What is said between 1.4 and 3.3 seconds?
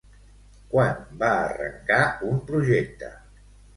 arrencar un projecte?